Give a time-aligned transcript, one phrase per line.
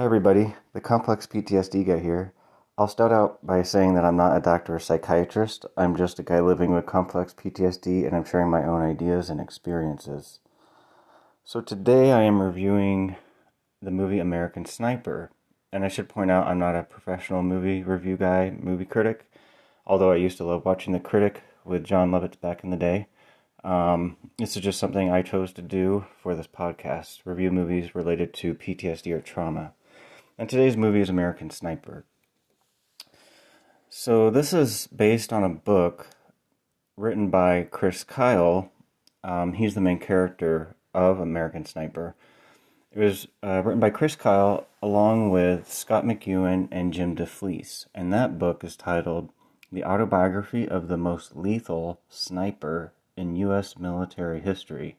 [0.00, 0.54] Hi, everybody.
[0.72, 2.32] The Complex PTSD guy here.
[2.78, 5.66] I'll start out by saying that I'm not a doctor or psychiatrist.
[5.76, 9.38] I'm just a guy living with complex PTSD and I'm sharing my own ideas and
[9.38, 10.38] experiences.
[11.44, 13.16] So, today I am reviewing
[13.82, 15.32] the movie American Sniper.
[15.70, 19.30] And I should point out, I'm not a professional movie review guy, movie critic,
[19.86, 23.08] although I used to love watching The Critic with Jon Lovitz back in the day.
[23.62, 28.32] Um, this is just something I chose to do for this podcast review movies related
[28.32, 29.74] to PTSD or trauma.
[30.40, 32.06] And today's movie is American Sniper.
[33.90, 36.06] So, this is based on a book
[36.96, 38.72] written by Chris Kyle.
[39.22, 42.14] Um, he's the main character of American Sniper.
[42.90, 47.84] It was uh, written by Chris Kyle along with Scott McEwen and Jim DeFelice.
[47.94, 49.28] And that book is titled
[49.70, 53.76] The Autobiography of the Most Lethal Sniper in U.S.
[53.76, 54.96] Military History.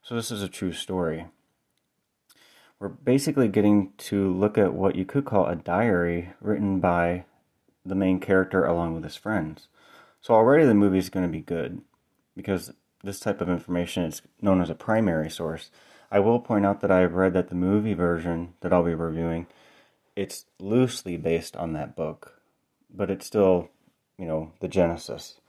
[0.00, 1.26] So, this is a true story
[2.78, 7.24] we're basically getting to look at what you could call a diary written by
[7.84, 9.68] the main character along with his friends.
[10.20, 11.80] So already the movie is going to be good
[12.36, 15.70] because this type of information is known as a primary source.
[16.10, 19.46] I will point out that I've read that the movie version that I'll be reviewing,
[20.14, 22.40] it's loosely based on that book,
[22.92, 23.70] but it's still,
[24.18, 25.40] you know, the genesis.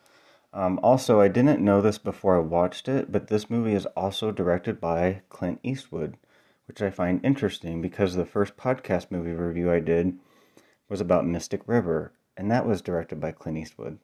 [0.53, 4.31] Um, also, I didn't know this before I watched it, but this movie is also
[4.31, 6.17] directed by Clint Eastwood
[6.67, 10.19] which I find interesting because the first podcast movie review I did
[10.89, 13.99] was about Mystic River, and that was directed by Clint Eastwood.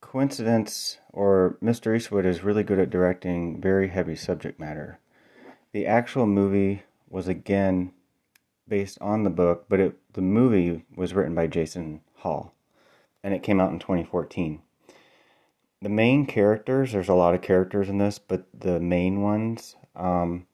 [0.00, 1.96] Coincidence, or Mr.
[1.96, 4.98] Eastwood is really good at directing very heavy subject matter.
[5.72, 7.92] The actual movie was again
[8.68, 12.52] based on the book, but it, the movie was written by Jason Hall,
[13.22, 14.60] and it came out in 2014.
[15.80, 20.46] The main characters, there's a lot of characters in this, but the main ones, um,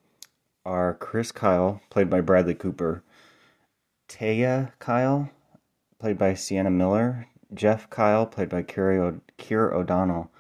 [0.69, 3.03] are Chris Kyle, played by Bradley Cooper,
[4.07, 5.31] Taya Kyle,
[5.99, 10.31] played by Sienna Miller, Jeff Kyle, played by Keir O'Donnell,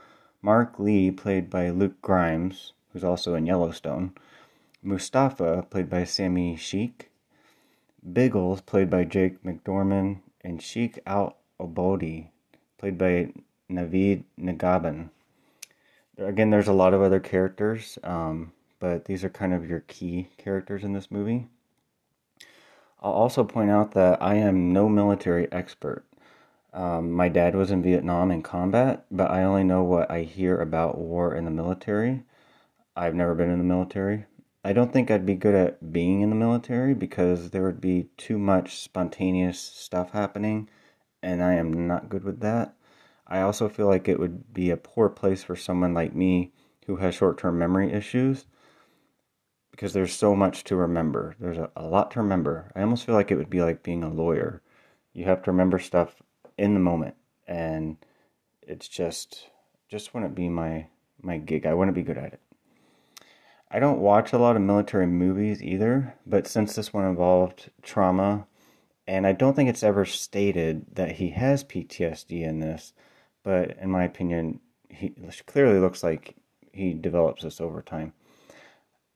[0.42, 4.12] Mark Lee, played by Luke Grimes, who's also in Yellowstone,
[4.82, 7.10] Mustafa, played by Sami Sheikh,
[8.12, 12.28] Biggles, played by Jake McDorman, and Sheikh Al Obodi,
[12.76, 13.32] played by
[13.70, 15.08] Navid Negahban.
[16.18, 17.98] Again, there's a lot of other characters.
[18.04, 21.48] Um, but these are kind of your key characters in this movie.
[23.00, 26.04] I'll also point out that I am no military expert.
[26.72, 30.60] Um, my dad was in Vietnam in combat, but I only know what I hear
[30.60, 32.24] about war in the military.
[32.96, 34.26] I've never been in the military.
[34.64, 38.08] I don't think I'd be good at being in the military because there would be
[38.16, 40.68] too much spontaneous stuff happening,
[41.22, 42.74] and I am not good with that.
[43.26, 46.52] I also feel like it would be a poor place for someone like me
[46.86, 48.46] who has short term memory issues
[49.78, 51.36] because there's so much to remember.
[51.38, 52.72] There's a, a lot to remember.
[52.74, 54.60] I almost feel like it would be like being a lawyer.
[55.12, 56.20] You have to remember stuff
[56.58, 57.14] in the moment,
[57.46, 57.96] and
[58.60, 59.50] it's just
[59.88, 60.88] just wouldn't be my
[61.22, 61.64] my gig.
[61.64, 62.40] I wouldn't be good at it.
[63.70, 68.48] I don't watch a lot of military movies either, but since this one involved trauma,
[69.06, 72.94] and I don't think it's ever stated that he has PTSD in this,
[73.44, 74.58] but in my opinion,
[74.88, 75.14] he
[75.46, 76.34] clearly looks like
[76.72, 78.12] he develops this over time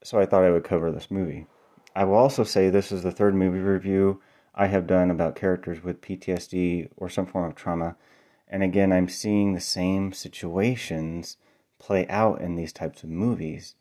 [0.02, 1.46] so I thought I would cover this movie.
[1.94, 4.20] I will also say this is the third movie review
[4.54, 7.96] I have done about characters with PTSD or some form of trauma.
[8.48, 11.36] And again, I'm seeing the same situations
[11.78, 13.74] play out in these types of movies.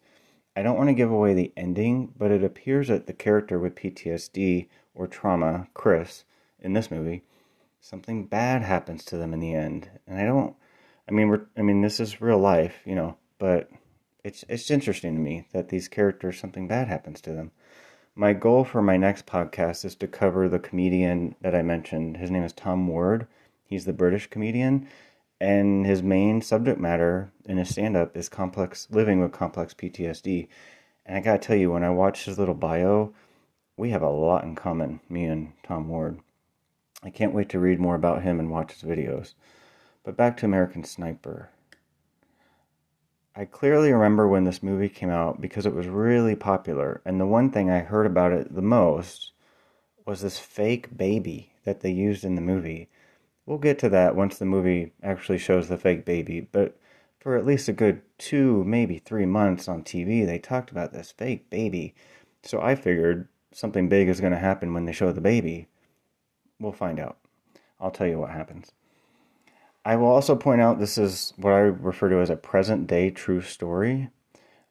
[0.55, 3.75] I don't want to give away the ending, but it appears that the character with
[3.75, 6.23] PTSD or trauma, Chris,
[6.59, 7.23] in this movie,
[7.79, 9.89] something bad happens to them in the end.
[10.07, 10.55] And I don't
[11.09, 13.69] I mean we're I mean this is real life, you know, but
[14.23, 17.51] it's it's interesting to me that these characters something bad happens to them.
[18.15, 22.17] My goal for my next podcast is to cover the comedian that I mentioned.
[22.17, 23.25] His name is Tom Ward.
[23.63, 24.87] He's the British comedian,
[25.39, 30.47] and his main subject matter in his stand-up is complex living with complex PTSD.
[31.05, 33.13] And I gotta tell you, when I watched his little bio,
[33.77, 36.19] we have a lot in common, me and Tom Ward.
[37.01, 39.33] I can't wait to read more about him and watch his videos.
[40.03, 41.49] But back to American Sniper.
[43.33, 47.25] I clearly remember when this movie came out because it was really popular, and the
[47.25, 49.31] one thing I heard about it the most
[50.05, 52.89] was this fake baby that they used in the movie.
[53.45, 56.77] We'll get to that once the movie actually shows the fake baby, but
[57.21, 61.11] for at least a good two, maybe three months on TV, they talked about this
[61.11, 61.95] fake baby.
[62.43, 65.67] So I figured something big is going to happen when they show the baby.
[66.59, 67.17] We'll find out.
[67.79, 68.71] I'll tell you what happens.
[69.83, 73.09] I will also point out this is what I refer to as a present day
[73.09, 74.09] true story.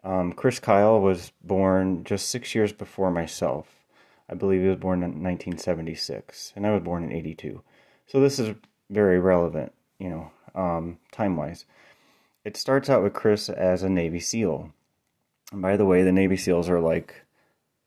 [0.05, 3.81] Um, Chris Kyle was born just six years before myself.
[4.29, 7.63] I believe he was born in 1976, and I was born in 82.
[8.07, 8.55] So this is
[8.89, 11.67] very relevant, you know, um, time wise.
[12.45, 14.73] It starts out with Chris as a Navy SEAL.
[15.53, 17.25] And by the way, the Navy SEALs are like,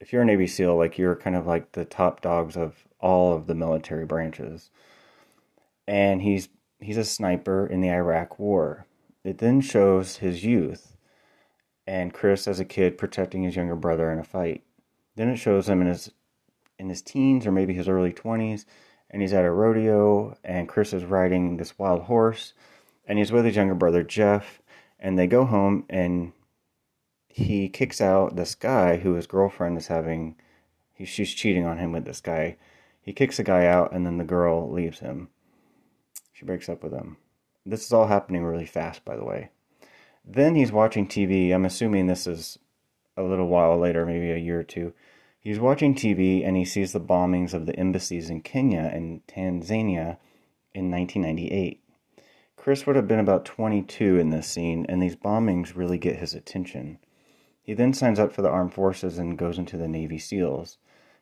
[0.00, 3.34] if you're a Navy SEAL, like you're kind of like the top dogs of all
[3.34, 4.70] of the military branches.
[5.88, 6.48] And he's
[6.80, 8.86] he's a sniper in the Iraq War.
[9.22, 10.96] It then shows his youth
[11.86, 14.62] and Chris as a kid protecting his younger brother in a fight.
[15.16, 16.10] Then it shows him in his
[16.78, 18.64] in his teens or maybe his early 20s
[19.08, 22.52] and he's at a rodeo and Chris is riding this wild horse
[23.06, 24.60] and he's with his younger brother Jeff
[24.98, 26.32] and they go home and
[27.28, 30.34] he kicks out this guy who his girlfriend is having
[30.94, 32.56] he, she's cheating on him with this guy.
[33.00, 35.28] He kicks the guy out and then the girl leaves him.
[36.44, 37.16] Breaks up with him.
[37.64, 39.50] This is all happening really fast by the way.
[40.24, 41.52] Then he's watching TV.
[41.52, 42.58] I'm assuming this is
[43.16, 44.92] a little while later, maybe a year or two.
[45.38, 50.16] He's watching TV and he sees the bombings of the embassies in Kenya and Tanzania
[50.74, 51.82] in 1998.
[52.56, 56.32] Chris would have been about 22 in this scene, and these bombings really get his
[56.32, 56.98] attention.
[57.62, 60.78] He then signs up for the armed forces and goes into the Navy SEALs.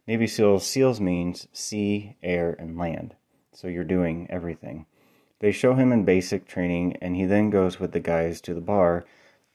[0.06, 3.16] Navy SEALs, SEALs means sea, air, and land.
[3.52, 4.86] So you're doing everything.
[5.42, 8.60] They show him in basic training, and he then goes with the guys to the
[8.60, 9.04] bar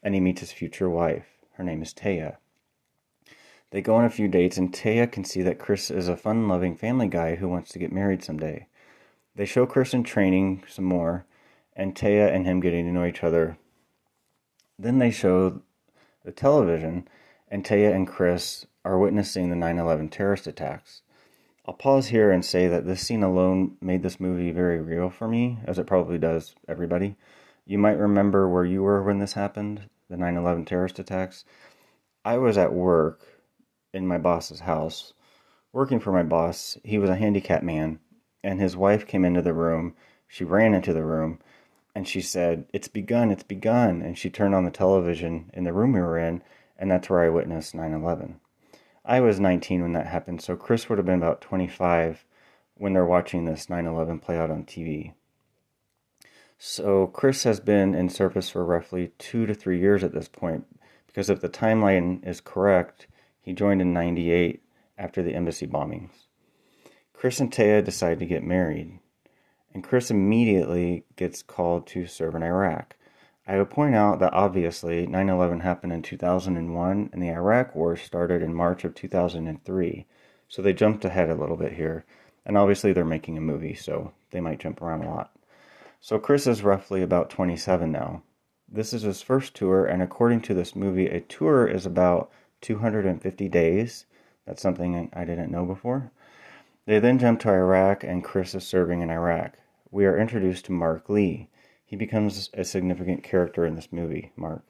[0.04, 1.28] and he meets his future wife.
[1.54, 2.36] Her name is Taya.
[3.72, 6.50] They go on a few dates, and Taya can see that Chris is a fun
[6.50, 8.68] loving family guy who wants to get married someday.
[9.38, 11.26] They show Chris in training some more,
[11.74, 13.58] and Taya and him getting to know each other.
[14.78, 15.62] Then they show
[16.26, 17.08] the television,
[17.48, 21.02] and Taya and Chris are witnessing the 9 11 terrorist attacks.
[21.68, 25.28] I'll pause here and say that this scene alone made this movie very real for
[25.28, 27.16] me, as it probably does everybody.
[27.66, 31.44] You might remember where you were when this happened, the 9 11 terrorist attacks.
[32.24, 33.22] I was at work
[33.94, 35.14] in my boss's house,
[35.74, 36.78] working for my boss.
[36.84, 38.00] He was a handicapped man,
[38.44, 39.96] and his wife came into the room.
[40.28, 41.40] She ran into the room
[41.98, 44.04] and she said, It's begun, it's begun.
[44.04, 46.44] And she turned on the television in the room we were in,
[46.78, 48.40] and that's where I witnessed 9 11.
[49.10, 52.26] I was 19 when that happened, so Chris would have been about 25
[52.76, 55.14] when they're watching this 9 11 play out on TV.
[56.58, 60.66] So Chris has been in service for roughly two to three years at this point,
[61.06, 63.08] because if the timeline is correct,
[63.40, 64.62] he joined in 98
[64.98, 66.28] after the embassy bombings.
[67.14, 69.00] Chris and Taya decide to get married,
[69.74, 72.97] and Chris immediately gets called to serve in Iraq.
[73.50, 77.96] I would point out that obviously 9 11 happened in 2001 and the Iraq War
[77.96, 80.06] started in March of 2003.
[80.50, 82.04] So they jumped ahead a little bit here.
[82.46, 85.34] And obviously they're making a movie, so they might jump around a lot.
[86.00, 88.22] So Chris is roughly about 27 now.
[88.70, 92.30] This is his first tour, and according to this movie, a tour is about
[92.62, 94.06] 250 days.
[94.46, 96.12] That's something I didn't know before.
[96.86, 99.54] They then jump to Iraq, and Chris is serving in Iraq.
[99.90, 101.50] We are introduced to Mark Lee.
[101.88, 104.64] He becomes a significant character in this movie, Mark.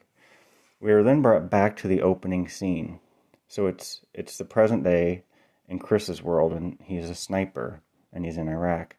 [0.80, 3.00] We are then brought back to the opening scene.
[3.48, 5.24] So it's it's the present day
[5.68, 7.82] in Chris's world, and he's a sniper,
[8.12, 8.94] and he's in Iraq.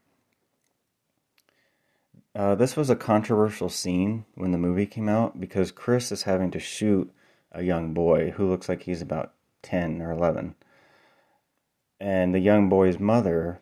[2.36, 6.52] Uh, this was a controversial scene when the movie came out because Chris is having
[6.52, 7.12] to shoot
[7.54, 10.56] a young boy who looks like he's about 10 or 11.
[12.02, 13.62] And the young boy's mother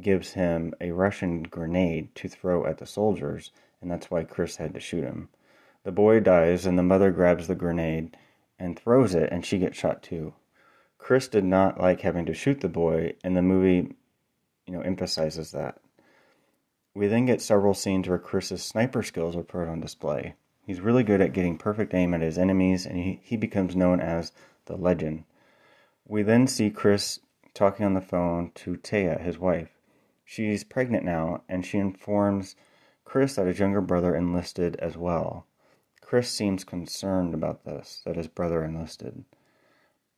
[0.00, 4.74] gives him a Russian grenade to throw at the soldiers, and that's why Chris had
[4.74, 5.28] to shoot him.
[5.84, 8.16] The boy dies, and the mother grabs the grenade
[8.58, 10.34] and throws it, and she gets shot too.
[10.98, 13.94] Chris did not like having to shoot the boy, and the movie,
[14.66, 15.80] you know, emphasizes that.
[16.94, 20.34] We then get several scenes where Chris's sniper skills are put on display.
[20.60, 24.00] He's really good at getting perfect aim at his enemies, and he, he becomes known
[24.00, 24.32] as
[24.66, 25.24] the legend.
[26.06, 27.20] We then see Chris
[27.54, 29.70] talking on the phone to Taya, his wife.
[30.24, 32.56] She's pregnant now, and she informs
[33.08, 35.46] Chris that his younger brother enlisted as well.
[36.02, 39.24] Chris seems concerned about this, that his brother enlisted.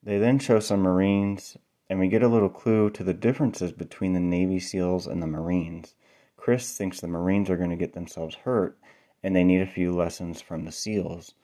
[0.02, 1.56] They then show some Marines,
[1.88, 5.28] and we get a little clue to the differences between the Navy SEALs and the
[5.28, 5.94] Marines.
[6.36, 8.76] Chris thinks the Marines are going to get themselves hurt,
[9.22, 11.34] and they need a few lessons from the SEALs.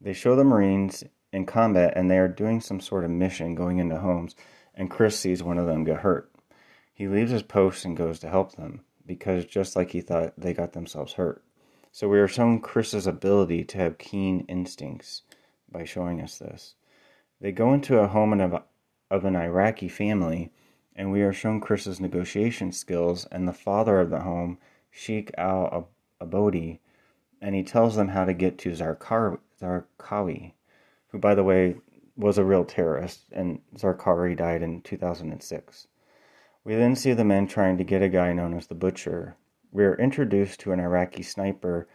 [0.00, 3.78] They show the Marines in combat, and they are doing some sort of mission going
[3.78, 4.36] into homes,
[4.76, 6.30] and Chris sees one of them get hurt.
[6.94, 10.54] He leaves his post and goes to help them because just like he thought, they
[10.54, 11.42] got themselves hurt.
[11.90, 15.22] So we are shown Chris's ability to have keen instincts
[15.72, 16.74] by showing us this.
[17.40, 18.62] They go into a home of,
[19.10, 20.52] of an Iraqi family,
[20.94, 24.58] and we are shown Chris's negotiation skills and the father of the home,
[24.90, 25.88] Sheikh Al
[26.20, 26.80] Obodi,
[27.40, 30.52] and he tells them how to get to Zarqawi, Zarqawi,
[31.08, 31.76] who, by the way,
[32.16, 35.86] was a real terrorist, and Zarqawi died in 2006.
[36.64, 39.36] We then see the men trying to get a guy known as the Butcher.
[39.70, 41.88] We are introduced to an Iraqi sniper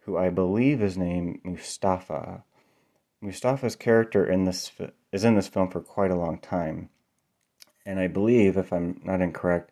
[0.00, 2.44] who I believe is named Mustafa.
[3.20, 4.70] Mustafa's character in this
[5.12, 6.90] is in this film for quite a long time.
[7.86, 9.70] And I believe, if I'm not incorrect,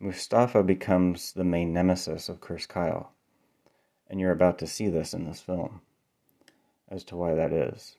[0.00, 3.12] Mustafa becomes the main nemesis of Chris Kyle.
[4.08, 5.80] And you're about to see this in this film
[6.88, 7.96] as to why that is.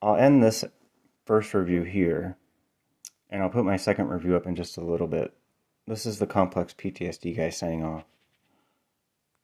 [0.00, 0.64] I'll end this
[1.24, 2.36] first review here,
[3.30, 5.34] and I'll put my second review up in just a little bit.
[5.86, 8.04] This is the Complex PTSD guy signing off.